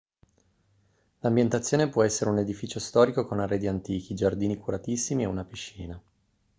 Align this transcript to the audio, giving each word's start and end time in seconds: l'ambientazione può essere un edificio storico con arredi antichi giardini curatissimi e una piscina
l'ambientazione 1.19 1.87
può 1.87 2.01
essere 2.01 2.31
un 2.31 2.39
edificio 2.39 2.79
storico 2.79 3.27
con 3.27 3.39
arredi 3.39 3.67
antichi 3.67 4.15
giardini 4.15 4.57
curatissimi 4.57 5.21
e 5.21 5.25
una 5.27 5.43
piscina 5.45 6.01